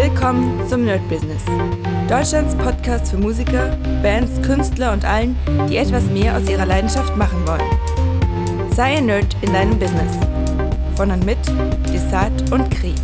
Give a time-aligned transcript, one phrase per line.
[0.00, 1.42] Willkommen zum Nerd Business.
[2.08, 5.36] Deutschlands Podcast für Musiker, Bands, Künstler und allen,
[5.68, 8.70] die etwas mehr aus ihrer Leidenschaft machen wollen.
[8.70, 10.16] Sei ein Nerd in deinem Business.
[10.94, 11.38] Von und mit
[11.92, 12.94] Desart und Kri.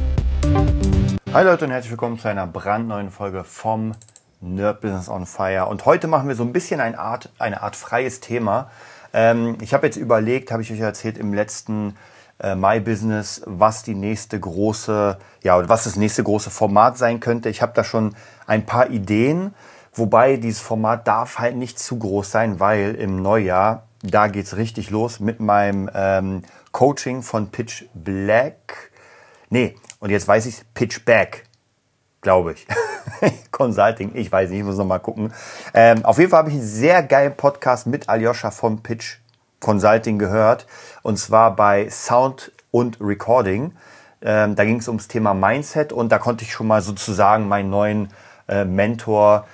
[1.32, 3.96] Hi Leute und herzlich willkommen zu einer brandneuen Folge vom
[4.40, 5.66] Nerd Business on Fire.
[5.66, 8.70] Und heute machen wir so ein bisschen eine Art, eine Art freies Thema.
[9.12, 11.96] Ähm, ich habe jetzt überlegt, habe ich euch erzählt im letzten
[12.40, 17.48] äh, My Business, was die nächste große, ja, was das nächste große Format sein könnte.
[17.48, 18.14] Ich habe da schon
[18.46, 19.54] ein paar Ideen,
[19.92, 24.90] wobei dieses Format darf halt nicht zu groß sein, weil im Neujahr, da geht's richtig
[24.90, 28.90] los mit meinem ähm, Coaching von Pitch Black.
[29.48, 31.44] Nee, und jetzt weiß ich Pitch Back,
[32.20, 32.66] glaube ich.
[33.50, 35.32] Consulting, ich weiß nicht, ich muss noch mal gucken.
[35.72, 39.18] Ähm, auf jeden Fall habe ich einen sehr geilen Podcast mit Aljoscha von Pitch
[39.64, 40.66] Consulting gehört.
[41.02, 43.72] Und zwar bei Sound und Recording.
[44.20, 47.70] Ähm, da ging es ums Thema Mindset und da konnte ich schon mal sozusagen meinen
[47.70, 48.08] neuen
[48.46, 49.46] äh, Mentor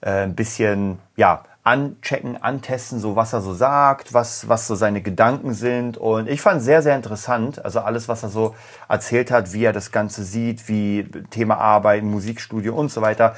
[0.00, 5.02] äh, ein bisschen ja, anchecken, antesten, so was er so sagt, was, was so seine
[5.02, 5.98] Gedanken sind.
[5.98, 7.62] Und ich fand sehr, sehr interessant.
[7.64, 8.54] Also alles, was er so
[8.88, 13.36] erzählt hat, wie er das Ganze sieht, wie Thema Arbeiten, Musikstudio und so weiter.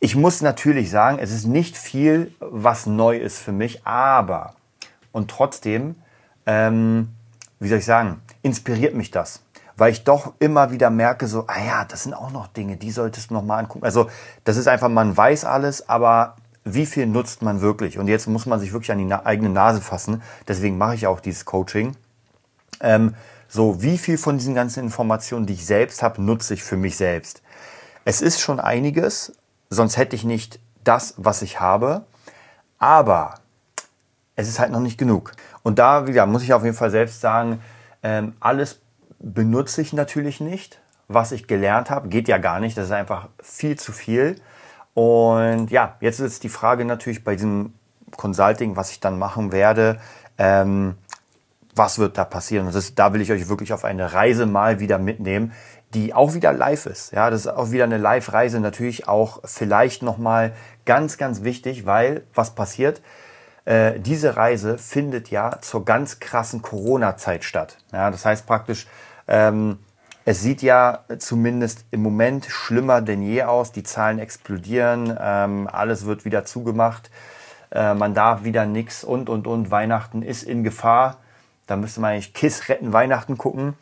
[0.00, 4.54] Ich muss natürlich sagen, es ist nicht viel, was neu ist für mich, aber
[5.18, 5.96] und trotzdem,
[6.46, 7.08] ähm,
[7.60, 9.42] wie soll ich sagen, inspiriert mich das.
[9.76, 12.90] Weil ich doch immer wieder merke, so, ah ja, das sind auch noch Dinge, die
[12.90, 13.84] solltest du noch mal angucken.
[13.84, 14.08] Also,
[14.44, 17.98] das ist einfach, man weiß alles, aber wie viel nutzt man wirklich?
[17.98, 20.22] Und jetzt muss man sich wirklich an die eigene Nase fassen.
[20.46, 21.96] Deswegen mache ich auch dieses Coaching.
[22.80, 23.14] Ähm,
[23.48, 26.96] so, wie viel von diesen ganzen Informationen, die ich selbst habe, nutze ich für mich
[26.96, 27.42] selbst?
[28.04, 29.32] Es ist schon einiges,
[29.70, 32.04] sonst hätte ich nicht das, was ich habe.
[32.78, 33.34] Aber
[34.38, 35.32] es ist halt noch nicht genug.
[35.64, 37.60] Und da ja, muss ich auf jeden Fall selbst sagen,
[38.04, 38.80] ähm, alles
[39.18, 42.08] benutze ich natürlich nicht, was ich gelernt habe.
[42.08, 44.36] Geht ja gar nicht, das ist einfach viel zu viel.
[44.94, 47.74] Und ja, jetzt ist die Frage natürlich bei diesem
[48.16, 49.98] Consulting, was ich dann machen werde,
[50.38, 50.94] ähm,
[51.74, 52.68] was wird da passieren?
[52.68, 55.52] Und das, da will ich euch wirklich auf eine Reise mal wieder mitnehmen,
[55.94, 57.10] die auch wieder live ist.
[57.10, 60.52] Ja, das ist auch wieder eine Live-Reise, natürlich auch vielleicht nochmal
[60.84, 63.02] ganz, ganz wichtig, weil was passiert?
[63.68, 67.76] Äh, diese Reise findet ja zur ganz krassen Corona-Zeit statt.
[67.92, 68.86] Ja, das heißt praktisch,
[69.26, 69.78] ähm,
[70.24, 73.70] es sieht ja zumindest im Moment schlimmer denn je aus.
[73.70, 77.10] Die Zahlen explodieren, ähm, alles wird wieder zugemacht,
[77.70, 79.70] äh, man darf wieder nichts und und und.
[79.70, 81.18] Weihnachten ist in Gefahr.
[81.66, 83.74] Da müsste man eigentlich Kiss retten Weihnachten gucken.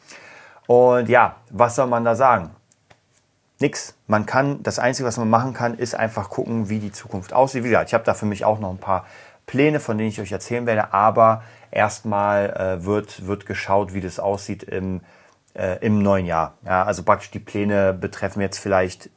[0.66, 2.50] Und ja, was soll man da sagen?
[3.60, 3.94] Nix.
[4.08, 7.62] Man kann, das Einzige, was man machen kann, ist einfach gucken, wie die Zukunft aussieht.
[7.62, 9.06] Wie gesagt, ich habe da für mich auch noch ein paar
[9.46, 14.18] Pläne, von denen ich euch erzählen werde, aber erstmal äh, wird, wird geschaut, wie das
[14.18, 15.00] aussieht im,
[15.54, 16.54] äh, im neuen Jahr.
[16.64, 19.10] Ja, also praktisch die Pläne betreffen jetzt vielleicht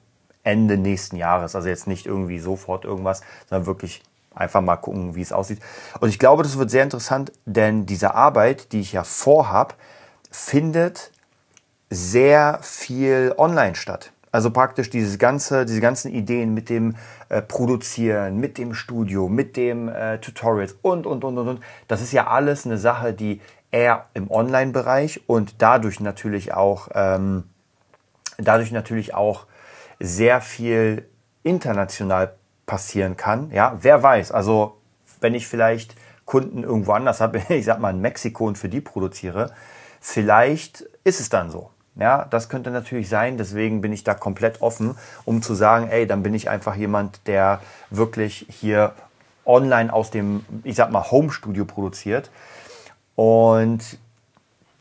[0.44, 4.04] Ende nächsten Jahres, also jetzt nicht irgendwie sofort irgendwas, sondern wirklich
[4.34, 5.60] einfach mal gucken, wie es aussieht.
[6.00, 9.76] Und ich glaube, das wird sehr interessant, denn diese Arbeit, die ich ja vorhab,
[10.32, 11.12] findet
[11.90, 14.12] sehr viel online statt.
[14.32, 16.96] Also praktisch dieses ganze, diese ganzen Ideen mit dem
[17.30, 21.62] äh, Produzieren, mit dem Studio, mit dem äh, Tutorials und, und, und, und, und.
[21.88, 23.42] Das ist ja alles eine Sache, die
[23.72, 27.46] eher im Online-Bereich und dadurch natürlich auch, ähm,
[28.38, 29.46] dadurch natürlich auch
[30.00, 31.06] sehr viel
[31.44, 32.34] international
[32.66, 33.52] passieren kann.
[33.52, 34.32] Ja, wer weiß.
[34.32, 34.78] Also,
[35.22, 35.96] wenn ich vielleicht
[36.26, 39.52] Kunden irgendwo anders habe, ich sag mal in Mexiko und für die produziere,
[40.00, 41.72] vielleicht ist es dann so.
[42.00, 43.38] Ja, das könnte natürlich sein.
[43.38, 47.28] Deswegen bin ich da komplett offen, um zu sagen, ey, dann bin ich einfach jemand,
[47.28, 48.94] der wirklich hier
[49.46, 52.30] online aus dem, ich sag mal, Home Studio produziert.
[53.16, 53.98] Und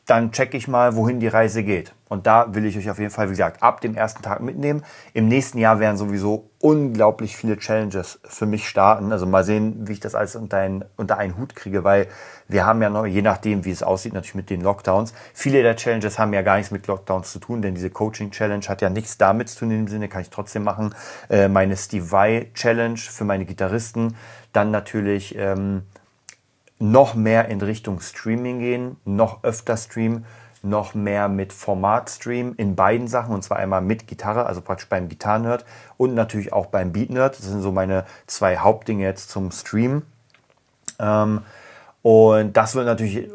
[0.08, 1.92] dann checke ich mal, wohin die Reise geht.
[2.08, 4.82] Und da will ich euch auf jeden Fall, wie gesagt, ab dem ersten Tag mitnehmen.
[5.12, 9.12] Im nächsten Jahr werden sowieso unglaublich viele Challenges für mich starten.
[9.12, 12.06] Also mal sehen, wie ich das alles unter, ein, unter einen Hut kriege, weil
[12.48, 15.12] wir haben ja noch, je nachdem, wie es aussieht, natürlich mit den Lockdowns.
[15.34, 18.80] Viele der Challenges haben ja gar nichts mit Lockdowns zu tun, denn diese Coaching-Challenge hat
[18.80, 19.72] ja nichts damit zu tun.
[19.72, 20.94] In dem Sinne kann ich trotzdem machen.
[21.28, 24.16] Äh, meine Steve Vai Challenge für meine Gitarristen.
[24.54, 25.82] Dann natürlich ähm,
[26.78, 30.24] noch mehr in Richtung Streaming gehen, noch öfter streamen,
[30.62, 34.88] noch mehr mit Format streamen in beiden Sachen und zwar einmal mit Gitarre, also praktisch
[34.88, 35.64] beim Gitarrenerd
[35.96, 37.38] und natürlich auch beim Beatnerd.
[37.38, 40.02] Das sind so meine zwei Hauptdinge jetzt zum Streamen.
[40.98, 41.42] Ähm,
[42.02, 43.30] und das wird natürlich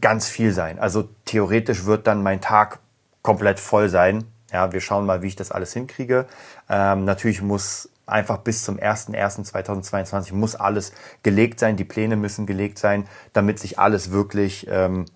[0.00, 0.78] ganz viel sein.
[0.78, 2.78] Also theoretisch wird dann mein Tag
[3.22, 4.24] komplett voll sein.
[4.52, 6.26] Ja, wir schauen mal, wie ich das alles hinkriege.
[6.68, 10.92] Ähm, natürlich muss einfach bis zum 01.01.2022 muss alles
[11.22, 15.06] gelegt sein, die Pläne müssen gelegt sein, damit sich alles wirklich ähm,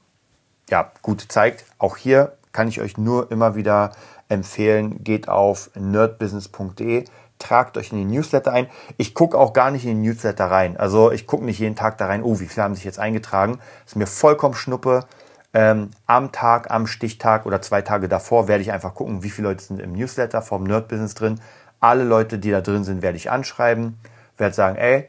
[0.68, 1.64] ja, gut zeigt.
[1.78, 3.92] Auch hier kann ich euch nur immer wieder
[4.28, 5.02] empfehlen.
[5.04, 7.04] Geht auf nerdbusiness.de,
[7.38, 8.68] tragt euch in den Newsletter ein.
[8.96, 10.76] Ich gucke auch gar nicht in den Newsletter rein.
[10.76, 13.58] Also ich gucke nicht jeden Tag da rein, oh, wie viele haben sich jetzt eingetragen.
[13.86, 15.04] ist mir vollkommen schnuppe.
[15.52, 19.48] Ähm, am Tag, am Stichtag oder zwei Tage davor werde ich einfach gucken, wie viele
[19.48, 21.40] Leute sind im Newsletter vom Nerd Business drin.
[21.80, 23.98] Alle Leute, die da drin sind, werde ich anschreiben,
[24.36, 25.08] werde sagen, ey,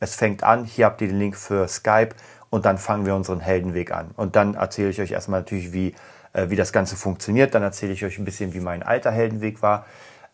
[0.00, 2.10] es fängt an, hier habt ihr den Link für Skype
[2.50, 4.10] und dann fangen wir unseren Heldenweg an.
[4.16, 5.94] Und dann erzähle ich euch erstmal natürlich, wie,
[6.32, 7.54] äh, wie das Ganze funktioniert.
[7.54, 9.86] Dann erzähle ich euch ein bisschen, wie mein alter Heldenweg war.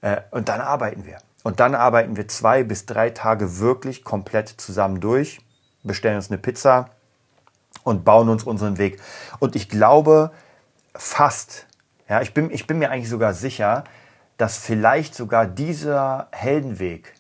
[0.03, 1.19] Äh, und dann arbeiten wir.
[1.43, 5.41] Und dann arbeiten wir zwei bis drei Tage wirklich komplett zusammen durch,
[5.85, 6.91] bestellen uns eine Pizza,
[7.87, 9.01] und bauen uns unseren Weg.
[9.39, 10.33] Und ich glaube
[10.97, 11.67] fast,
[12.09, 13.85] ja, ich bin, ich bin mir eigentlich sogar sicher,
[14.37, 17.15] dass vielleicht sogar dieser Heldenweg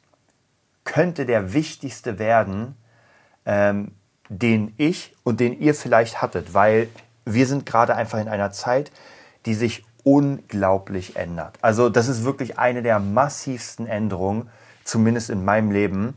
[0.84, 2.76] könnte der wichtigste werden,
[3.44, 3.92] ähm,
[4.28, 6.88] den ich und den ihr vielleicht hattet, weil
[7.24, 8.92] wir sind gerade einfach in einer Zeit,
[9.46, 11.58] die sich unglaublich ändert.
[11.62, 14.48] Also das ist wirklich eine der massivsten Änderungen,
[14.84, 16.14] zumindest in meinem Leben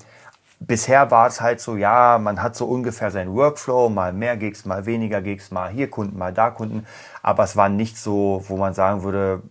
[0.60, 4.66] bisher war es halt so, ja, man hat so ungefähr seinen Workflow, mal mehr Gigs,
[4.66, 6.86] mal weniger Gigs, mal hier Kunden, mal da Kunden,
[7.22, 9.42] aber es war nicht so, wo man sagen würde,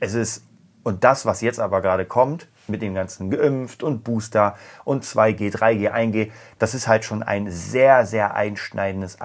[0.00, 0.44] es ist,
[0.88, 5.54] und das, was jetzt aber gerade kommt, mit dem ganzen geimpft und Booster und 2G,
[5.54, 9.18] 3G, 1G, das ist halt schon ein sehr, sehr einschneidendes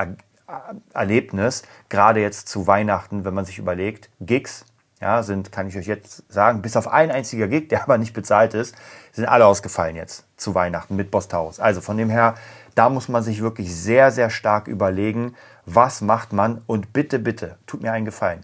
[0.94, 4.66] Erlebnis, gerade jetzt zu Weihnachten, wenn man sich überlegt, Gigs,
[5.02, 8.14] ja, sind, kann ich euch jetzt sagen, bis auf ein einziger Gig, der aber nicht
[8.14, 8.76] bezahlt ist,
[9.12, 11.60] sind alle ausgefallen jetzt zu Weihnachten mit Bostaurus.
[11.60, 12.36] Also von dem her,
[12.76, 17.58] da muss man sich wirklich sehr, sehr stark überlegen, was macht man und bitte, bitte,
[17.68, 18.42] tut mir einen Gefallen.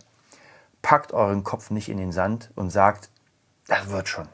[0.82, 3.10] Packt euren Kopf nicht in den Sand und sagt,
[3.68, 4.28] das wird schon.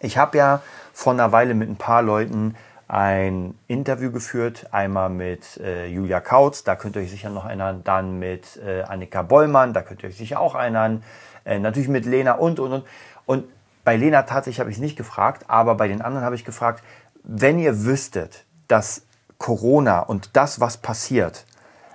[0.00, 0.62] Ich habe ja
[0.92, 2.56] vor einer Weile mit ein paar Leuten
[2.88, 7.82] ein Interview geführt, einmal mit äh, Julia Kautz, da könnt ihr euch sicher noch erinnern,
[7.84, 11.02] dann mit äh, Annika Bollmann, da könnt ihr euch sicher auch erinnern,
[11.44, 12.84] äh, natürlich mit Lena und, und, und.
[13.26, 13.44] Und
[13.84, 16.82] bei Lena tatsächlich habe ich nicht gefragt, aber bei den anderen habe ich gefragt,
[17.22, 19.02] wenn ihr wüsstet, dass
[19.38, 21.46] Corona und das, was passiert,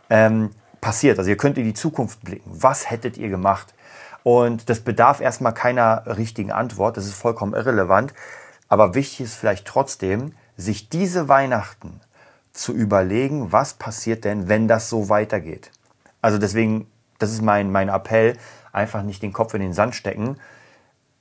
[0.09, 0.49] ähm,
[0.81, 3.73] passiert, also ihr könnt in die Zukunft blicken, was hättet ihr gemacht?
[4.23, 8.13] Und das bedarf erstmal keiner richtigen Antwort, das ist vollkommen irrelevant.
[8.67, 12.01] Aber wichtig ist vielleicht trotzdem, sich diese Weihnachten
[12.51, 15.71] zu überlegen, was passiert denn, wenn das so weitergeht.
[16.21, 16.87] Also deswegen,
[17.17, 18.37] das ist mein, mein Appell,
[18.71, 20.37] einfach nicht den Kopf in den Sand stecken,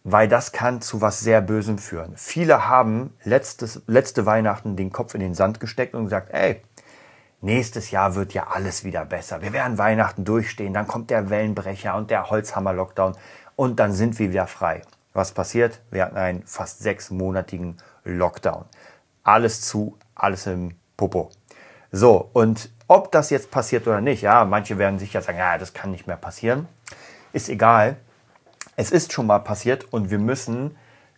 [0.05, 2.15] weil das kann zu was sehr Bösem führen.
[2.17, 6.63] Viele haben letztes, letzte Weihnachten den Kopf in den Sand gesteckt und gesagt, ey,
[7.41, 9.43] nächstes Jahr wird ja alles wieder besser.
[9.43, 13.17] Wir werden Weihnachten durchstehen, dann kommt der Wellenbrecher und der Holzhammer-Lockdown
[13.57, 14.83] und dann sind wir wieder frei.
[15.13, 15.81] Was passiert?
[15.91, 18.65] Wir hatten einen fast sechsmonatigen Lockdown
[19.29, 21.31] alles zu, alles im Popo.
[21.93, 25.75] So, und ob das jetzt passiert oder nicht, ja, manche werden sicher sagen, ja, das
[25.75, 26.67] kann nicht mehr passieren.
[27.35, 27.97] Ist egal.
[28.77, 30.77] Es ist schon mal passiert und wir müssen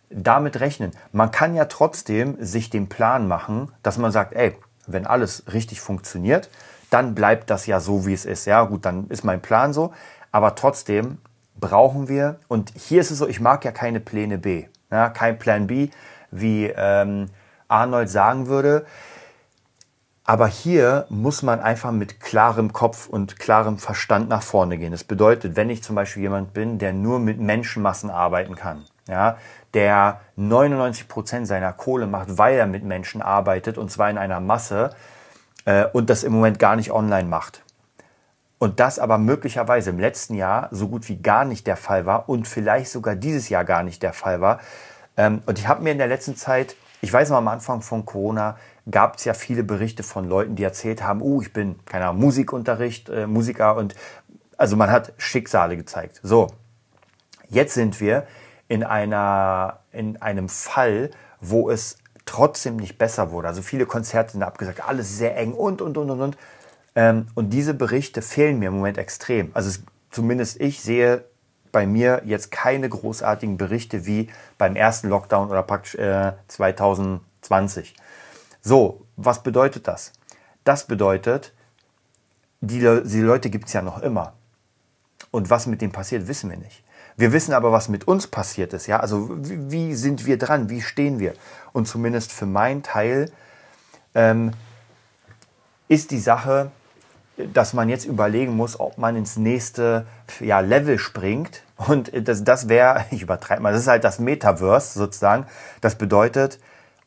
[0.09, 0.91] damit rechnen.
[1.13, 4.57] Man kann ja trotzdem sich den Plan machen, dass man sagt, ey,
[4.93, 6.49] wenn alles richtig funktioniert,
[6.89, 8.45] dann bleibt das ja so, wie es ist.
[8.45, 9.93] Ja, gut, dann ist mein Plan so.
[10.31, 11.17] Aber trotzdem
[11.59, 14.65] brauchen wir, und hier ist es so, ich mag ja keine Pläne B.
[14.91, 15.89] Ja, kein Plan B,
[16.31, 17.29] wie ähm,
[17.67, 18.85] Arnold sagen würde.
[20.23, 24.91] Aber hier muss man einfach mit klarem Kopf und klarem Verstand nach vorne gehen.
[24.91, 29.37] Das bedeutet, wenn ich zum Beispiel jemand bin, der nur mit Menschenmassen arbeiten kann, ja,
[29.73, 34.39] der 99 Prozent seiner Kohle macht, weil er mit Menschen arbeitet und zwar in einer
[34.39, 34.89] Masse
[35.65, 37.63] äh, und das im Moment gar nicht online macht.
[38.57, 42.29] Und das aber möglicherweise im letzten Jahr so gut wie gar nicht der Fall war
[42.29, 44.59] und vielleicht sogar dieses Jahr gar nicht der Fall war.
[45.17, 48.05] Ähm, und ich habe mir in der letzten Zeit ich weiß noch, am Anfang von
[48.05, 48.57] Corona
[48.89, 53.09] gab es ja viele Berichte von Leuten, die erzählt haben, uh, ich bin, keine Musikunterricht,
[53.09, 53.95] äh, Musiker und
[54.57, 56.19] also man hat Schicksale gezeigt.
[56.21, 56.47] So,
[57.49, 58.27] jetzt sind wir
[58.71, 61.11] in, einer, in einem Fall,
[61.41, 63.49] wo es trotzdem nicht besser wurde.
[63.49, 66.37] Also viele Konzerte sind abgesagt, alles sehr eng und, und, und, und, und.
[66.95, 69.51] Ähm, und diese Berichte fehlen mir im Moment extrem.
[69.53, 71.25] Also es, zumindest ich sehe
[71.73, 77.93] bei mir jetzt keine großartigen Berichte wie beim ersten Lockdown oder praktisch äh, 2020.
[78.61, 80.13] So, was bedeutet das?
[80.63, 81.51] Das bedeutet,
[82.61, 84.31] die, die Leute gibt es ja noch immer.
[85.29, 86.85] Und was mit denen passiert, wissen wir nicht.
[87.21, 88.87] Wir wissen aber, was mit uns passiert ist.
[88.87, 88.99] Ja?
[88.99, 90.71] Also wie, wie sind wir dran?
[90.71, 91.35] Wie stehen wir?
[91.71, 93.31] Und zumindest für meinen Teil
[94.15, 94.53] ähm,
[95.87, 96.71] ist die Sache,
[97.53, 100.07] dass man jetzt überlegen muss, ob man ins nächste
[100.39, 101.61] ja, Level springt.
[101.77, 105.45] Und das, das wäre, ich übertreibe mal, das ist halt das Metaverse sozusagen.
[105.79, 106.57] Das bedeutet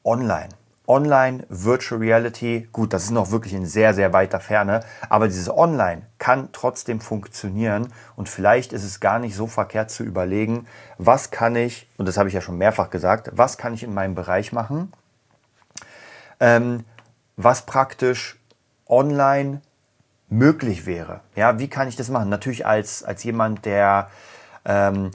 [0.05, 0.51] online.
[0.87, 5.49] Online, Virtual Reality, gut, das ist noch wirklich in sehr, sehr weiter Ferne, aber dieses
[5.49, 10.67] Online kann trotzdem funktionieren und vielleicht ist es gar nicht so verkehrt zu überlegen,
[10.99, 13.95] was kann ich, und das habe ich ja schon mehrfach gesagt, was kann ich in
[13.95, 14.93] meinem Bereich machen,
[16.41, 16.85] ähm,
[17.37, 18.39] was praktisch
[18.87, 19.63] online
[20.29, 21.21] möglich wäre.
[21.35, 22.29] Ja, wie kann ich das machen?
[22.29, 24.11] Natürlich als, als jemand, der
[24.65, 25.11] ähm,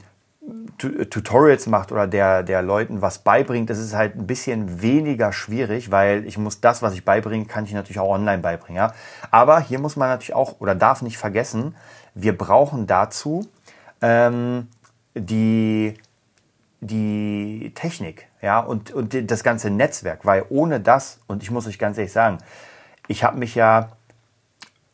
[0.78, 5.90] Tutorials macht oder der, der Leuten was beibringt, das ist halt ein bisschen weniger schwierig,
[5.90, 8.76] weil ich muss das, was ich beibringe, kann ich natürlich auch online beibringen.
[8.76, 8.94] Ja?
[9.30, 11.76] Aber hier muss man natürlich auch oder darf nicht vergessen,
[12.14, 13.46] wir brauchen dazu
[14.00, 14.68] ähm,
[15.14, 15.94] die,
[16.80, 18.60] die Technik ja?
[18.60, 22.38] und, und das ganze Netzwerk, weil ohne das, und ich muss euch ganz ehrlich sagen,
[23.08, 23.90] ich habe mich ja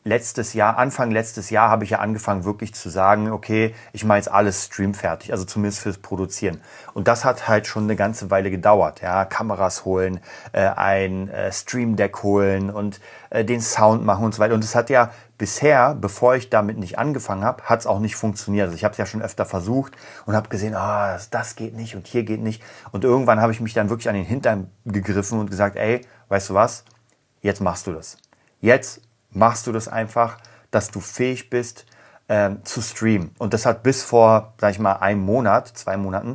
[0.07, 4.17] letztes Jahr, Anfang letztes Jahr habe ich ja angefangen wirklich zu sagen, okay, ich mache
[4.17, 6.61] jetzt alles streamfertig, also zumindest fürs Produzieren.
[6.93, 9.01] Und das hat halt schon eine ganze Weile gedauert.
[9.01, 10.19] Ja, Kameras holen,
[10.53, 12.99] äh, ein äh, Stream Deck holen und
[13.29, 14.55] äh, den Sound machen und so weiter.
[14.55, 18.15] Und es hat ja bisher, bevor ich damit nicht angefangen habe, hat es auch nicht
[18.15, 18.65] funktioniert.
[18.65, 19.93] Also ich habe es ja schon öfter versucht
[20.25, 22.63] und habe gesehen, ah, das, das geht nicht und hier geht nicht.
[22.91, 26.49] Und irgendwann habe ich mich dann wirklich an den Hintern gegriffen und gesagt, ey, weißt
[26.49, 26.85] du was?
[27.41, 28.17] Jetzt machst du das.
[28.59, 29.01] Jetzt
[29.37, 30.37] machst du das einfach,
[30.71, 31.85] dass du fähig bist
[32.29, 33.31] ähm, zu streamen.
[33.37, 36.33] Und das hat bis vor, sag ich mal, einem Monat, zwei Monaten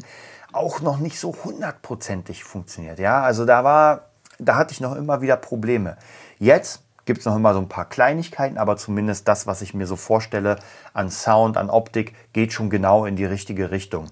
[0.52, 2.99] auch noch nicht so hundertprozentig funktioniert.
[2.99, 5.97] Ja, also da war, da hatte ich noch immer wieder Probleme.
[6.38, 9.87] Jetzt gibt es noch immer so ein paar Kleinigkeiten, aber zumindest das, was ich mir
[9.87, 10.56] so vorstelle
[10.92, 14.06] an Sound, an Optik, geht schon genau in die richtige Richtung.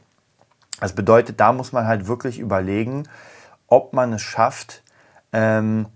[0.81, 3.07] Das bedeutet, da muss man halt wirklich überlegen,
[3.67, 4.83] ob man es schafft,
[5.33, 5.87] ähm,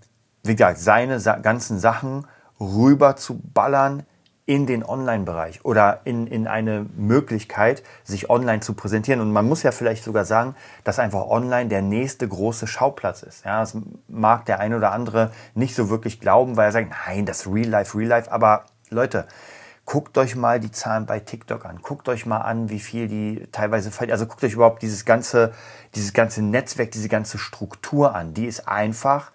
[0.43, 2.27] wie gesagt, seine ganzen Sachen
[2.73, 4.03] rüber zu ballern
[4.47, 9.19] in den Online-Bereich oder in, in eine Möglichkeit, sich online zu präsentieren.
[9.19, 13.43] Und man muss ja vielleicht sogar sagen, dass einfach online der nächste große Schauplatz ist.
[13.43, 13.75] Ja, das
[14.07, 17.67] mag der eine oder andere nicht so wirklich glauben, weil er sagt, nein, das Real
[17.67, 18.31] Life, Real Life.
[18.31, 19.25] Aber Leute,
[19.85, 21.79] guckt euch mal die Zahlen bei TikTok an.
[21.81, 24.13] Guckt euch mal an, wie viel die teilweise verdienen.
[24.13, 25.53] Also guckt euch überhaupt dieses ganze,
[25.95, 28.35] dieses ganze Netzwerk, diese ganze Struktur an.
[28.35, 29.31] Die ist einfach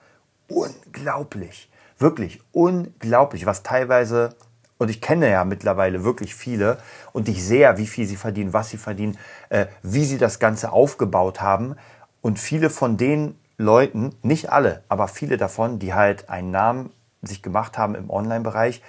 [0.48, 1.69] unglaublich.
[2.00, 4.34] Wirklich unglaublich, was teilweise,
[4.78, 6.78] und ich kenne ja mittlerweile wirklich viele
[7.12, 9.18] und ich sehe, wie viel sie verdienen, was sie verdienen,
[9.50, 11.76] äh, wie sie das Ganze aufgebaut haben.
[12.22, 16.90] Und viele von den Leuten, nicht alle, aber viele davon, die halt einen Namen
[17.20, 18.82] sich gemacht haben im Online-Bereich,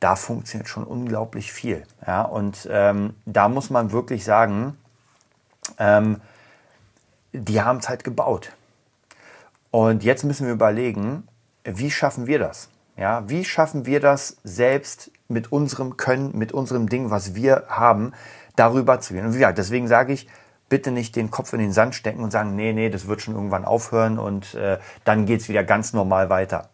[0.00, 1.84] da funktioniert schon unglaublich viel.
[2.04, 2.22] Ja?
[2.22, 4.76] Und ähm, da muss man wirklich sagen,
[5.78, 6.20] ähm,
[7.32, 8.50] die haben es halt gebaut.
[9.70, 11.28] Und jetzt müssen wir überlegen,
[11.64, 12.68] wie schaffen wir das?
[12.96, 18.12] Ja, wie schaffen wir das selbst mit unserem Können, mit unserem Ding, was wir haben,
[18.56, 19.26] darüber zu gehen?
[19.26, 20.28] Und ja, deswegen sage ich,
[20.68, 23.34] bitte nicht den Kopf in den Sand stecken und sagen, nee, nee, das wird schon
[23.34, 26.70] irgendwann aufhören und äh, dann geht's wieder ganz normal weiter.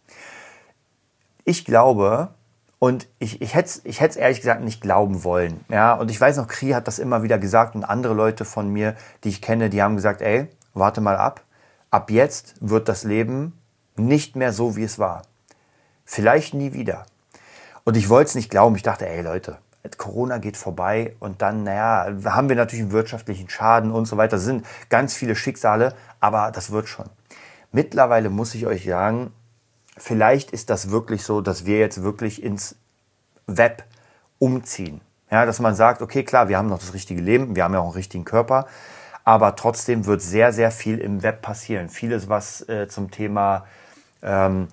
[1.44, 2.30] Ich glaube,
[2.78, 5.64] und ich, ich hätte es ich hätt's ehrlich gesagt nicht glauben wollen.
[5.68, 8.68] Ja, und ich weiß noch, Kri hat das immer wieder gesagt und andere Leute von
[8.68, 11.42] mir, die ich kenne, die haben gesagt, ey, warte mal ab.
[11.90, 13.57] Ab jetzt wird das Leben
[13.98, 15.22] nicht mehr so, wie es war.
[16.04, 17.06] Vielleicht nie wieder.
[17.84, 18.76] Und ich wollte es nicht glauben.
[18.76, 19.58] Ich dachte, ey Leute,
[19.96, 24.36] Corona geht vorbei und dann, naja, haben wir natürlich einen wirtschaftlichen Schaden und so weiter.
[24.36, 27.06] Das sind ganz viele Schicksale, aber das wird schon.
[27.72, 29.32] Mittlerweile muss ich euch sagen,
[29.96, 32.76] vielleicht ist das wirklich so, dass wir jetzt wirklich ins
[33.46, 33.84] Web
[34.38, 35.00] umziehen.
[35.30, 37.80] Ja, dass man sagt, okay, klar, wir haben noch das richtige Leben, wir haben ja
[37.80, 38.66] auch einen richtigen Körper,
[39.24, 41.90] aber trotzdem wird sehr, sehr viel im Web passieren.
[41.90, 43.66] Vieles, was äh, zum Thema
[44.22, 44.68] ähm,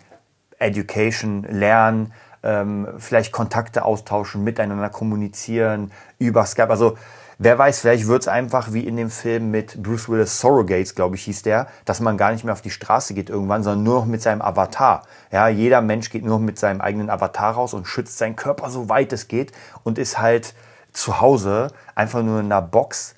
[0.59, 6.69] Education, Lernen, ähm, vielleicht Kontakte austauschen, miteinander kommunizieren über Skype.
[6.69, 6.97] Also
[7.37, 11.15] wer weiß, vielleicht wird es einfach wie in dem Film mit Bruce Willis, Surrogates, glaube
[11.15, 13.99] ich, hieß der, dass man gar nicht mehr auf die Straße geht irgendwann, sondern nur
[14.01, 15.03] noch mit seinem Avatar.
[15.31, 18.69] Ja, jeder Mensch geht nur noch mit seinem eigenen Avatar raus und schützt seinen Körper
[18.69, 19.51] so weit es geht
[19.83, 20.53] und ist halt
[20.93, 23.15] zu Hause einfach nur in einer Box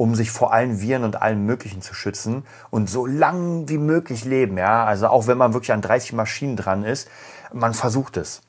[0.00, 4.24] um sich vor allen Viren und allem Möglichen zu schützen und so lang wie möglich
[4.24, 4.56] leben.
[4.56, 7.06] Ja, also auch wenn man wirklich an 30 Maschinen dran ist,
[7.52, 8.40] man versucht es.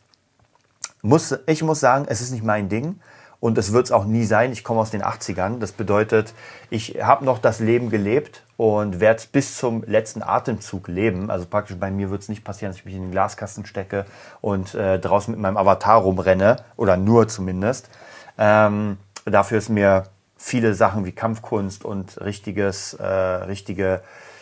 [1.01, 3.01] Muss, ich muss sagen, es ist nicht mein Ding
[3.41, 4.53] und es wird es auch nie sein.
[4.53, 5.60] Ich komme aus den 80ern.
[5.60, 6.34] Das bedeutet,
[6.70, 11.29] ich habe noch das Leben gelebt und werde bis zum letzten Atemzug leben.
[11.29, 14.05] Also praktisch bei mir wird es nicht passieren, dass ich mich in den Glaskasten stecke
[14.39, 17.89] und äh, draußen mit meinem Avatar rumrenne oder nur zumindest.
[18.38, 20.05] Ähm, dafür ist mir
[20.41, 24.01] viele Sachen wie Kampfkunst und richtiges, äh, richtige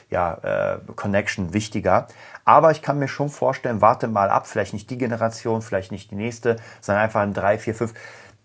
[0.09, 2.07] ja, äh, Connection wichtiger.
[2.45, 6.09] Aber ich kann mir schon vorstellen, warte mal ab, vielleicht nicht die Generation, vielleicht nicht
[6.09, 7.93] die nächste, sondern einfach in drei, vier, fünf.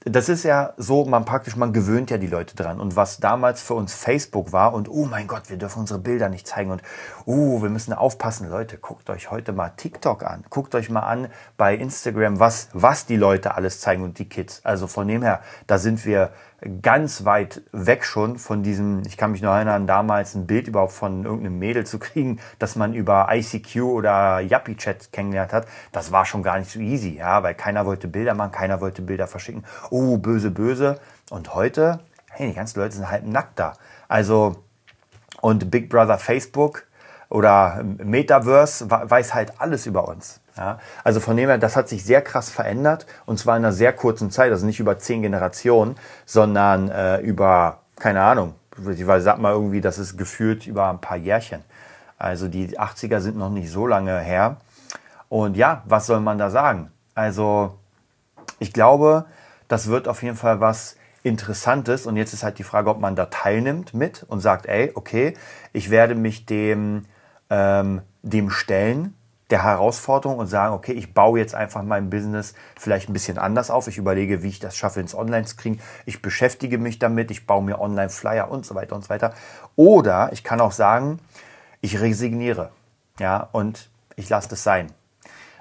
[0.00, 2.80] das ist ja so, man praktisch, man gewöhnt ja die Leute dran.
[2.80, 6.28] Und was damals für uns Facebook war und oh mein Gott, wir dürfen unsere Bilder
[6.28, 6.82] nicht zeigen und
[7.24, 8.50] oh, wir müssen aufpassen.
[8.50, 10.44] Leute, guckt euch heute mal TikTok an.
[10.50, 14.60] Guckt euch mal an bei Instagram, was, was die Leute alles zeigen und die Kids.
[14.64, 16.32] Also von dem her, da sind wir
[16.82, 20.92] ganz weit weg schon von diesem, ich kann mich noch erinnern, damals ein Bild überhaupt
[20.92, 25.66] von irgendeinem Mädel zu kriegen, das man über ICQ oder Yuppie-Chat kennengelernt hat.
[25.92, 29.02] Das war schon gar nicht so easy, ja, weil keiner wollte Bilder machen, keiner wollte
[29.02, 29.64] Bilder verschicken.
[29.90, 30.98] Oh, böse, böse.
[31.30, 33.74] Und heute, hey, die ganzen Leute sind halt nackt da.
[34.08, 34.56] Also,
[35.40, 36.84] und Big Brother Facebook
[37.28, 40.40] oder Metaverse weiß halt alles über uns.
[40.56, 43.72] Ja, also von dem her, das hat sich sehr krass verändert und zwar in einer
[43.72, 45.96] sehr kurzen Zeit, also nicht über zehn Generationen,
[46.26, 48.54] sondern äh, über, keine Ahnung,
[48.88, 51.62] ich sag mal irgendwie, das ist gefühlt über ein paar Jährchen.
[52.18, 54.56] Also die 80er sind noch nicht so lange her.
[55.28, 56.90] Und ja, was soll man da sagen?
[57.14, 57.78] Also
[58.58, 59.26] ich glaube,
[59.68, 62.06] das wird auf jeden Fall was Interessantes.
[62.06, 65.34] Und jetzt ist halt die Frage, ob man da teilnimmt mit und sagt, ey, okay,
[65.72, 67.06] ich werde mich dem,
[67.50, 69.14] ähm, dem stellen
[69.50, 73.70] der Herausforderung und sagen, okay, ich baue jetzt einfach mein Business vielleicht ein bisschen anders
[73.70, 73.88] auf.
[73.88, 75.80] Ich überlege, wie ich das schaffe, ins Online zu kriegen.
[76.06, 79.34] Ich beschäftige mich damit, ich baue mir Online-Flyer und so weiter und so weiter.
[79.76, 81.20] Oder ich kann auch sagen,
[81.82, 82.70] ich resigniere.
[83.18, 84.90] Ja, und ich lasse das sein.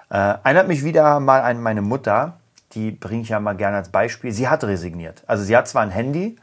[0.09, 2.37] Äh, erinnert mich wieder mal an meine Mutter,
[2.71, 4.31] die bringe ich ja mal gerne als Beispiel.
[4.31, 5.23] Sie hat resigniert.
[5.27, 6.37] Also sie hat zwar ein Handy,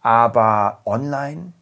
[0.00, 1.52] aber online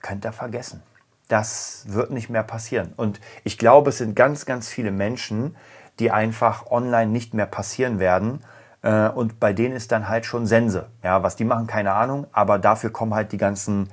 [0.00, 0.82] könnt ihr vergessen
[1.28, 2.92] das wird nicht mehr passieren.
[2.96, 5.56] Und ich glaube, es sind ganz, ganz viele Menschen,
[5.98, 8.40] die einfach online nicht mehr passieren werden.
[8.82, 10.86] Äh, und bei denen ist dann halt schon Sense.
[11.02, 12.26] Ja, was die machen, keine Ahnung.
[12.32, 13.88] Aber dafür kommen halt die ganzen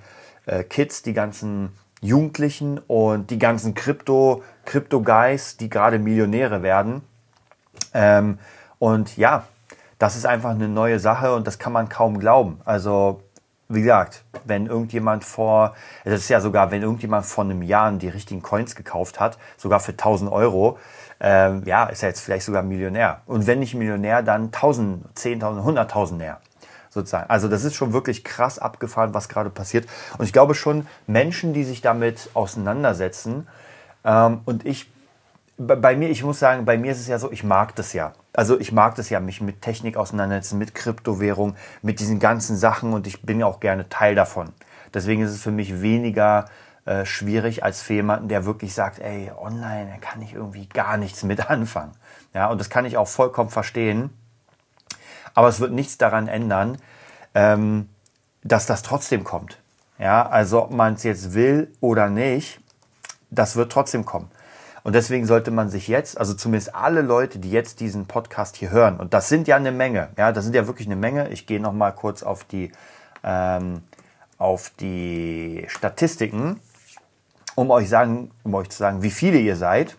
[0.46, 1.72] äh, Kids, die ganzen
[2.02, 7.04] Jugendlichen und die ganzen Krypto, Krypto-Guys, die gerade Millionäre werden.
[7.94, 8.40] Ähm,
[8.80, 9.46] und ja,
[10.00, 12.60] das ist einfach eine neue Sache und das kann man kaum glauben.
[12.66, 13.22] Also
[13.74, 18.10] wie gesagt, wenn irgendjemand vor, das ist ja sogar, wenn irgendjemand vor einem Jahr die
[18.10, 20.78] richtigen Coins gekauft hat, sogar für 1000 Euro,
[21.20, 23.22] ähm, ja, ist er jetzt vielleicht sogar Millionär.
[23.26, 26.40] Und wenn nicht Millionär, dann 1000, 10.000, 100.000 mehr.
[26.90, 27.30] Sozusagen.
[27.30, 29.88] Also das ist schon wirklich krass abgefahren, was gerade passiert.
[30.18, 33.48] Und ich glaube schon, Menschen, die sich damit auseinandersetzen,
[34.04, 34.91] ähm, und ich
[35.68, 38.14] bei mir, ich muss sagen, bei mir ist es ja so, ich mag das ja.
[38.34, 42.94] Also ich mag das ja, mich mit Technik auseinandersetzen, mit Kryptowährung, mit diesen ganzen Sachen
[42.94, 44.50] und ich bin ja auch gerne Teil davon.
[44.94, 46.46] Deswegen ist es für mich weniger
[46.86, 50.98] äh, schwierig als für jemanden, der wirklich sagt, ey, online, da kann ich irgendwie gar
[50.98, 51.92] nichts mit anfangen.
[52.34, 54.10] Ja, und das kann ich auch vollkommen verstehen.
[55.34, 56.78] Aber es wird nichts daran ändern,
[57.36, 57.90] ähm,
[58.44, 59.60] dass das trotzdem kommt.
[60.00, 62.60] Ja, also ob man es jetzt will oder nicht,
[63.30, 64.32] das wird trotzdem kommen.
[64.84, 68.72] Und deswegen sollte man sich jetzt, also zumindest alle Leute, die jetzt diesen Podcast hier
[68.72, 71.30] hören, und das sind ja eine Menge, ja, das sind ja wirklich eine Menge.
[71.30, 72.72] Ich gehe noch mal kurz auf die,
[73.24, 73.84] ähm,
[74.38, 76.60] auf die Statistiken,
[77.56, 79.98] um euch sagen, um euch zu sagen, wie viele ihr seid.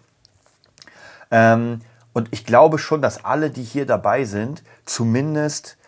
[1.31, 1.81] Ähm,
[2.13, 5.79] und ich glaube schon, dass alle, die hier dabei sind, zumindest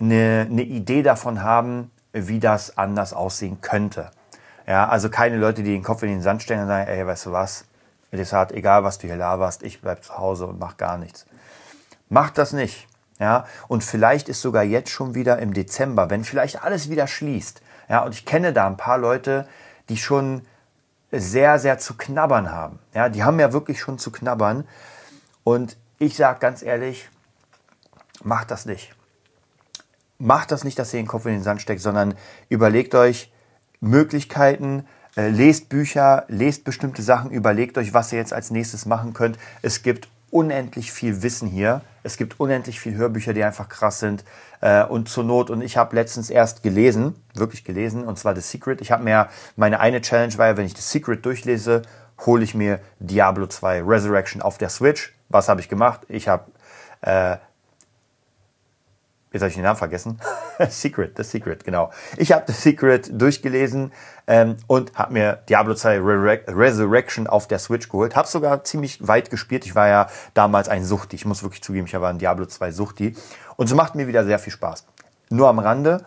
[0.00, 4.10] eine, eine Idee davon haben, wie das anders aussehen könnte.
[4.66, 7.26] Ja, also keine Leute, die den Kopf in den Sand stellen und sagen, ey, weißt
[7.26, 7.64] du was,
[8.12, 11.26] Deshalb, egal was du hier laberst, ich bleib zu Hause und mach gar nichts.
[12.08, 12.88] Mach das nicht.
[13.18, 17.60] Ja, und vielleicht ist sogar jetzt schon wieder im Dezember, wenn vielleicht alles wieder schließt.
[17.88, 19.48] Ja, und ich kenne da ein paar Leute,
[19.88, 20.42] die schon
[21.10, 22.78] sehr, sehr zu knabbern haben.
[22.94, 24.68] Ja, die haben ja wirklich schon zu knabbern.
[25.42, 27.08] Und ich sage ganz ehrlich,
[28.22, 28.94] macht das nicht.
[30.18, 32.14] Macht das nicht, dass ihr den Kopf in den Sand steckt, sondern
[32.48, 33.32] überlegt euch
[33.80, 34.86] Möglichkeiten,
[35.18, 39.36] äh, lest Bücher, lest bestimmte Sachen, überlegt euch, was ihr jetzt als nächstes machen könnt.
[39.62, 41.80] Es gibt unendlich viel Wissen hier.
[42.04, 44.24] Es gibt unendlich viel Hörbücher, die einfach krass sind.
[44.60, 48.42] Äh, und zur Not, und ich habe letztens erst gelesen, wirklich gelesen, und zwar The
[48.42, 48.80] Secret.
[48.80, 51.82] Ich habe mir, meine eine Challenge war ja, wenn ich The Secret durchlese,
[52.24, 55.14] hole ich mir Diablo 2 Resurrection auf der Switch.
[55.28, 56.02] Was habe ich gemacht?
[56.08, 56.44] Ich habe
[57.00, 57.38] äh,
[59.30, 60.18] Jetzt habe ich den Namen vergessen.
[60.70, 61.90] Secret, The Secret, genau.
[62.16, 63.92] Ich habe The Secret durchgelesen
[64.26, 68.16] ähm, und habe mir Diablo 2 Re Resurrection auf der Switch geholt.
[68.16, 69.66] Habe sogar ziemlich weit gespielt.
[69.66, 71.16] Ich war ja damals ein Suchti.
[71.16, 73.14] Ich muss wirklich zugeben, ich war ein Diablo 2 Suchti.
[73.56, 74.86] Und so macht mir wieder sehr viel Spaß.
[75.30, 76.04] Nur am Rande.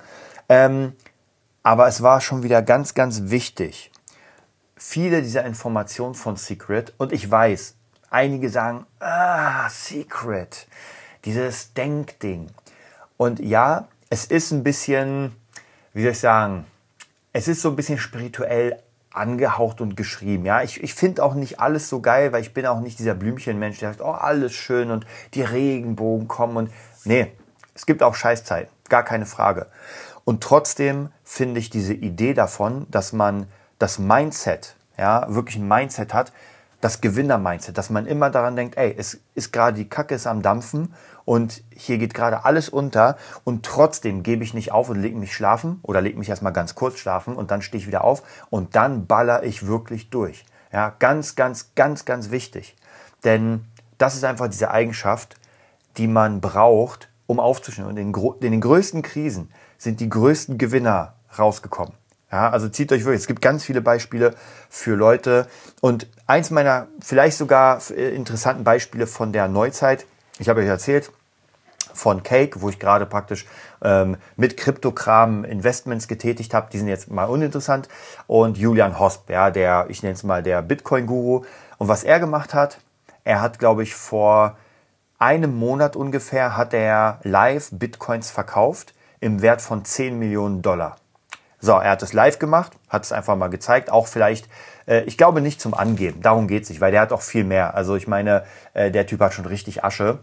[0.50, 0.94] Ähm,
[1.64, 3.92] aber es war schon wieder ganz, ganz wichtig.
[4.76, 7.76] Viele dieser Informationen von Secret und ich weiß,
[8.10, 10.68] einige sagen, ah, Secret,
[11.24, 12.48] dieses Denkding.
[13.22, 15.36] Und ja, es ist ein bisschen,
[15.94, 16.66] wie soll ich sagen,
[17.34, 18.82] es ist so ein bisschen spirituell
[19.14, 20.44] angehaucht und geschrieben.
[20.44, 23.14] Ja, ich, ich finde auch nicht alles so geil, weil ich bin auch nicht dieser
[23.14, 25.06] Blümchenmensch, der sagt, oh, alles schön und
[25.36, 26.72] die Regenbogen kommen und
[27.04, 27.32] nee,
[27.76, 28.72] es gibt auch Scheißzeiten.
[28.90, 29.68] gar keine Frage.
[30.24, 33.46] Und trotzdem finde ich diese Idee davon, dass man
[33.78, 36.34] das Mindset, ja, wirklich ein Mindset hat,
[36.80, 40.42] das Gewinner-Mindset, dass man immer daran denkt, ey, es ist gerade die Kacke ist am
[40.42, 40.96] Dampfen
[41.32, 43.16] und hier geht gerade alles unter
[43.46, 46.76] und trotzdem gebe ich nicht auf und lege mich schlafen oder lege mich erstmal ganz
[46.76, 50.44] kurz schlafen und dann stehe ich wieder auf und dann baller ich wirklich durch.
[50.74, 52.76] Ja, ganz, ganz, ganz, ganz wichtig.
[53.24, 53.64] Denn
[53.98, 55.38] das ist einfach diese Eigenschaft,
[55.96, 57.88] die man braucht, um aufzustehen.
[57.88, 61.94] Und in, in den größten Krisen sind die größten Gewinner rausgekommen.
[62.30, 64.36] Ja, also zieht euch wirklich, es gibt ganz viele Beispiele
[64.70, 65.48] für Leute.
[65.80, 70.06] Und eins meiner vielleicht sogar interessanten Beispiele von der Neuzeit,
[70.40, 71.10] ich habe euch erzählt,
[71.94, 73.46] von Cake, wo ich gerade praktisch
[73.84, 76.70] ähm, mit Kryptokram Investments getätigt habe.
[76.72, 77.88] Die sind jetzt mal uninteressant.
[78.28, 81.44] Und Julian Hosp, ja, der, ich nenne es mal der Bitcoin-Guru.
[81.78, 82.80] Und was er gemacht hat,
[83.24, 84.58] er hat, glaube ich, vor
[85.20, 90.98] einem Monat ungefähr hat er live Bitcoins verkauft im Wert von 10 Millionen Dollar.
[91.60, 94.50] So, er hat es live gemacht, hat es einfach mal gezeigt, auch vielleicht,
[94.88, 97.44] äh, ich glaube nicht zum Angeben, darum geht es nicht, weil der hat auch viel
[97.44, 97.76] mehr.
[97.76, 100.20] Also ich meine, äh, der Typ hat schon richtig Asche.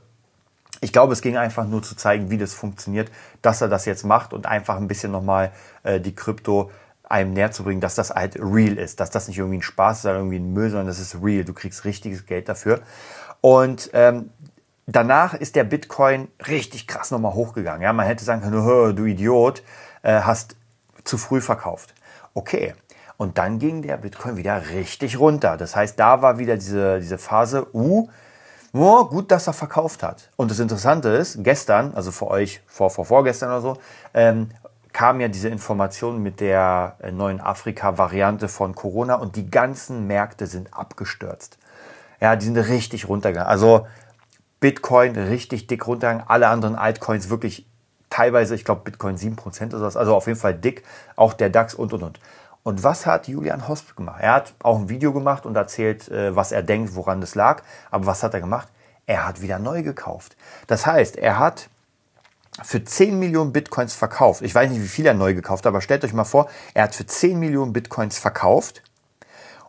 [0.80, 3.10] Ich glaube, es ging einfach nur zu zeigen, wie das funktioniert,
[3.42, 5.50] dass er das jetzt macht und einfach ein bisschen nochmal
[5.82, 6.70] äh, die Krypto
[7.08, 10.00] einem näher zu bringen, dass das halt real ist, dass das nicht irgendwie ein Spaß
[10.00, 11.44] ist oder irgendwie ein Müll, sondern das ist real.
[11.44, 12.80] Du kriegst richtiges Geld dafür.
[13.40, 14.30] Und ähm,
[14.86, 17.82] danach ist der Bitcoin richtig krass nochmal hochgegangen.
[17.82, 19.62] Ja, man hätte sagen können, du Idiot,
[20.02, 20.56] äh, hast
[21.04, 21.94] zu früh verkauft.
[22.34, 22.74] Okay.
[23.16, 25.56] Und dann ging der Bitcoin wieder richtig runter.
[25.56, 28.08] Das heißt, da war wieder diese, diese Phase, uh,
[28.72, 30.30] oh, gut, dass er verkauft hat.
[30.36, 33.76] Und das Interessante ist, gestern, also für euch vor, vor vorgestern oder so,
[34.14, 34.50] ähm,
[34.92, 40.46] kam ja diese Information mit der äh, neuen Afrika-Variante von Corona und die ganzen Märkte
[40.46, 41.58] sind abgestürzt.
[42.20, 43.48] Ja, die sind richtig runtergegangen.
[43.48, 43.86] Also
[44.60, 47.66] Bitcoin richtig dick runtergegangen, alle anderen Altcoins wirklich
[48.10, 50.82] teilweise, ich glaube Bitcoin 7% oder so, also auf jeden Fall dick,
[51.14, 52.20] auch der DAX und und und.
[52.68, 54.20] Und was hat Julian Hosp gemacht?
[54.20, 57.62] Er hat auch ein Video gemacht und erzählt, äh, was er denkt, woran das lag.
[57.90, 58.68] Aber was hat er gemacht?
[59.06, 60.36] Er hat wieder neu gekauft.
[60.66, 61.70] Das heißt, er hat
[62.62, 64.42] für 10 Millionen Bitcoins verkauft.
[64.42, 66.82] Ich weiß nicht, wie viel er neu gekauft hat, aber stellt euch mal vor, er
[66.82, 68.82] hat für 10 Millionen Bitcoins verkauft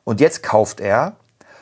[0.04, 1.14] und jetzt kauft er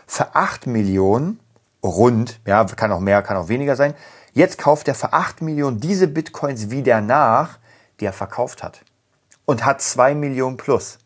[0.07, 1.39] für 8 Millionen
[1.83, 3.93] rund, ja, kann auch mehr, kann auch weniger sein.
[4.33, 7.59] Jetzt kauft er für 8 Millionen diese Bitcoins wieder nach,
[7.99, 8.81] die er verkauft hat.
[9.45, 10.97] Und hat 2 Millionen plus.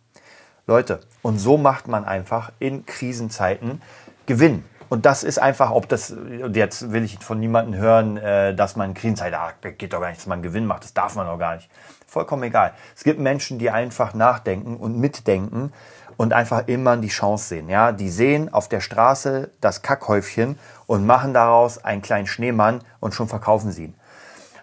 [0.67, 3.82] Leute, und so macht man einfach in Krisenzeiten
[4.26, 4.63] Gewinn.
[4.89, 8.76] Und das ist einfach, ob das, und jetzt will ich von niemandem hören, äh, dass
[8.76, 11.39] man Krisenzeit, ah, geht doch gar nicht, dass man Gewinn macht, das darf man doch
[11.39, 11.69] gar nicht.
[12.08, 12.74] Vollkommen egal.
[12.93, 15.71] Es gibt Menschen, die einfach nachdenken und mitdenken
[16.17, 17.69] und einfach immer die Chance sehen.
[17.69, 23.13] Ja, die sehen auf der Straße das Kackhäufchen und machen daraus einen kleinen Schneemann und
[23.13, 23.95] schon verkaufen sie ihn.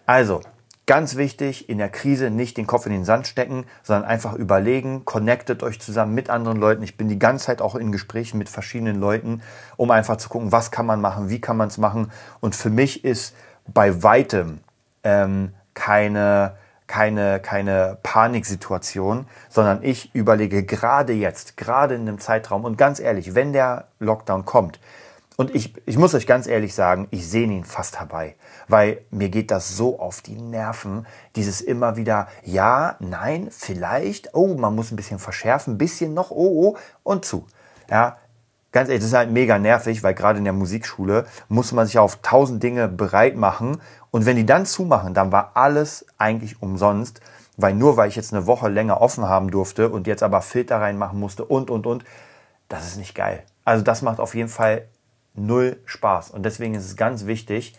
[0.05, 0.43] Also,
[0.88, 5.05] Ganz wichtig, in der Krise nicht den Kopf in den Sand stecken, sondern einfach überlegen,
[5.05, 6.83] connectet euch zusammen mit anderen Leuten.
[6.83, 9.42] Ich bin die ganze Zeit auch in Gesprächen mit verschiedenen Leuten,
[9.77, 12.11] um einfach zu gucken, was kann man machen, wie kann man es machen.
[12.40, 14.61] Und für mich ist bei weitem
[15.05, 22.79] ähm, keine, keine, keine Paniksituation, sondern ich überlege gerade jetzt, gerade in einem Zeitraum und
[22.79, 24.81] ganz ehrlich, wenn der Lockdown kommt,
[25.38, 28.35] und ich, ich muss euch ganz ehrlich sagen, ich sehe ihn fast herbei,
[28.66, 34.57] weil mir geht das so auf die Nerven, dieses immer wieder, ja, nein, vielleicht, oh,
[34.57, 37.46] man muss ein bisschen verschärfen, ein bisschen noch, oh, oh, und zu.
[37.88, 38.16] Ja,
[38.72, 42.01] ganz ehrlich, das ist halt mega nervig, weil gerade in der Musikschule muss man sich
[42.01, 47.20] auf tausend Dinge bereit machen und wenn die dann zumachen, dann war alles eigentlich umsonst,
[47.57, 50.81] weil nur weil ich jetzt eine Woche länger offen haben durfte und jetzt aber Filter
[50.81, 52.05] reinmachen musste und, und, und,
[52.68, 53.44] das ist nicht geil.
[53.64, 54.88] Also das macht auf jeden Fall
[55.38, 56.31] null Spaß.
[56.31, 57.74] Und deswegen ist es ganz wichtig,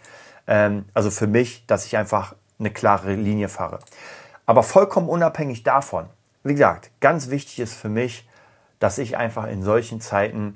[0.47, 3.79] ähm, also für mich, dass ich einfach eine klare Linie fahre.
[4.45, 6.07] Aber vollkommen unabhängig davon,
[6.43, 8.27] wie gesagt, ganz wichtig ist für mich,
[8.79, 10.53] dass ich einfach in solchen Zeiten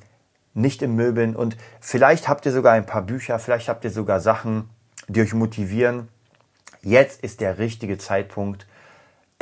[0.53, 1.35] nicht im Müll bin.
[1.35, 4.69] Und vielleicht habt ihr sogar ein paar Bücher, vielleicht habt ihr sogar Sachen,
[5.07, 6.07] die euch motivieren.
[6.81, 8.65] Jetzt ist der richtige Zeitpunkt,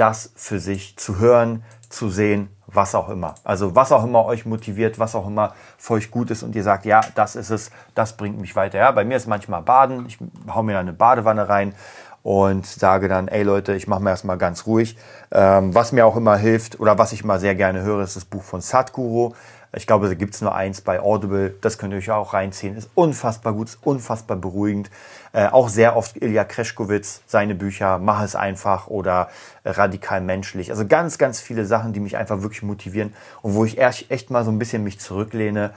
[0.02, 3.36] das für sich zu hören, zu sehen, was auch immer.
[3.44, 6.64] Also was auch immer euch motiviert, was auch immer für euch gut ist und ihr
[6.64, 8.80] sagt, ja, das ist es, das bringt mich weiter.
[8.80, 10.18] Ja, bei mir ist manchmal Baden, ich
[10.52, 11.76] hau mir eine Badewanne rein
[12.24, 14.98] und sage dann, ey Leute, ich mache mir erstmal ganz ruhig.
[15.32, 18.26] Ähm, was mir auch immer hilft oder was ich mal sehr gerne höre, ist das
[18.26, 19.34] Buch von Sadhguru.
[19.74, 21.56] Ich glaube, da gibt es nur eins bei Audible.
[21.62, 22.76] Das könnt ihr euch auch reinziehen.
[22.76, 24.90] Ist unfassbar gut, ist unfassbar beruhigend.
[25.32, 29.30] Äh, auch sehr oft Ilya Kreschkowitz, seine Bücher, Mach es einfach oder
[29.64, 30.72] äh, Radikal menschlich.
[30.72, 34.30] Also ganz, ganz viele Sachen, die mich einfach wirklich motivieren und wo ich echt, echt
[34.30, 35.72] mal so ein bisschen mich zurücklehne.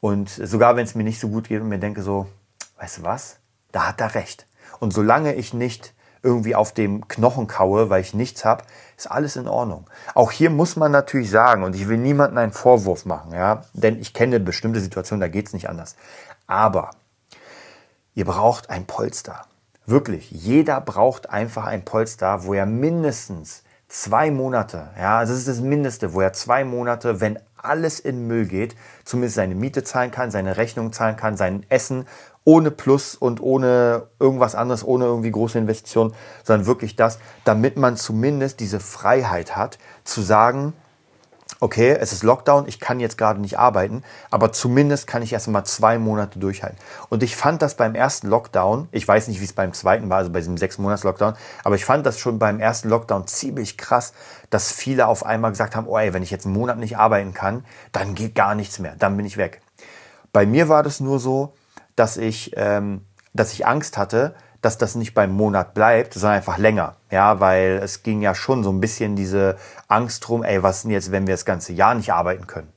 [0.00, 2.26] Und sogar wenn es mir nicht so gut geht und mir denke so,
[2.78, 3.40] weißt du was,
[3.72, 4.46] da hat er recht.
[4.80, 8.64] Und solange ich nicht irgendwie auf dem Knochen kaue, weil ich nichts habe,
[8.96, 9.86] ist alles in Ordnung.
[10.14, 14.00] Auch hier muss man natürlich sagen, und ich will niemandem einen Vorwurf machen, ja, denn
[14.00, 15.96] ich kenne bestimmte Situationen, da geht es nicht anders.
[16.46, 16.90] Aber
[18.14, 19.46] ihr braucht ein Polster.
[19.86, 25.60] Wirklich, jeder braucht einfach ein Polster, wo er mindestens zwei Monate, ja, das ist das
[25.60, 30.30] Mindeste, wo er zwei Monate, wenn alles in Müll geht, zumindest seine Miete zahlen kann,
[30.30, 32.06] seine Rechnung zahlen kann, sein Essen
[32.48, 37.98] ohne Plus und ohne irgendwas anderes, ohne irgendwie große Investitionen, sondern wirklich das, damit man
[37.98, 40.72] zumindest diese Freiheit hat, zu sagen,
[41.60, 45.48] okay, es ist Lockdown, ich kann jetzt gerade nicht arbeiten, aber zumindest kann ich erst
[45.48, 46.78] mal zwei Monate durchhalten.
[47.10, 50.16] Und ich fand das beim ersten Lockdown, ich weiß nicht, wie es beim zweiten war,
[50.16, 51.34] also bei diesem sechs Monats Lockdown,
[51.64, 54.14] aber ich fand das schon beim ersten Lockdown ziemlich krass,
[54.48, 57.34] dass viele auf einmal gesagt haben, oh ey, wenn ich jetzt einen Monat nicht arbeiten
[57.34, 59.60] kann, dann geht gar nichts mehr, dann bin ich weg.
[60.32, 61.52] Bei mir war das nur so,
[61.98, 66.58] dass ich, ähm, dass ich Angst hatte, dass das nicht beim Monat bleibt, sondern einfach
[66.58, 66.96] länger.
[67.10, 69.56] Ja, weil es ging ja schon so ein bisschen diese
[69.86, 72.72] Angst drum, ey, was denn jetzt, wenn wir das ganze Jahr nicht arbeiten können?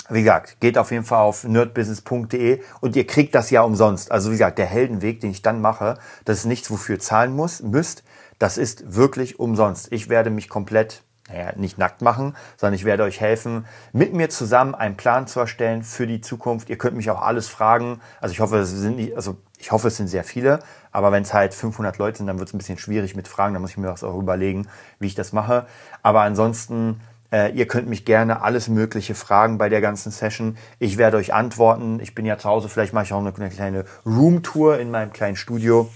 [0.10, 4.12] wie gesagt, geht auf jeden Fall auf nerdbusiness.de und ihr kriegt das ja umsonst.
[4.12, 7.36] Also wie gesagt, der Heldenweg, den ich dann mache, das ist nichts, wofür ihr zahlen
[7.36, 8.04] muss, müsst.
[8.40, 9.92] Das ist wirklich umsonst.
[9.92, 14.30] Ich werde mich komplett naja, nicht nackt machen, sondern ich werde euch helfen, mit mir
[14.30, 16.70] zusammen einen Plan zu erstellen für die Zukunft.
[16.70, 18.00] Ihr könnt mich auch alles fragen.
[18.22, 20.60] Also ich hoffe, es sind nicht, also ich hoffe, es sind sehr viele.
[20.92, 23.54] Aber wenn es halt 500 Leute sind, dann wird es ein bisschen schwierig mit Fragen.
[23.54, 24.68] Da muss ich mir auch überlegen,
[25.00, 25.66] wie ich das mache.
[26.04, 30.58] Aber ansonsten, äh, ihr könnt mich gerne alles Mögliche fragen bei der ganzen Session.
[30.78, 32.00] Ich werde euch antworten.
[32.00, 32.70] Ich bin ja zu Hause.
[32.70, 35.90] Vielleicht mache ich auch eine, eine kleine Roomtour in meinem kleinen Studio.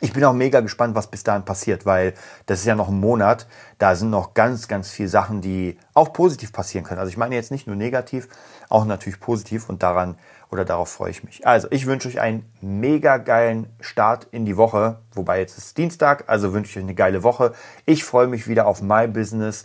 [0.00, 2.14] Ich bin auch mega gespannt, was bis dahin passiert, weil
[2.46, 3.46] das ist ja noch ein Monat.
[3.78, 6.98] Da sind noch ganz, ganz viele Sachen, die auch positiv passieren können.
[6.98, 8.28] Also ich meine jetzt nicht nur negativ,
[8.68, 10.16] auch natürlich positiv und daran
[10.50, 11.46] oder darauf freue ich mich.
[11.46, 16.24] Also ich wünsche euch einen mega geilen Start in die Woche, wobei jetzt ist Dienstag,
[16.28, 17.52] also wünsche ich euch eine geile Woche.
[17.86, 19.64] Ich freue mich wieder auf My Business,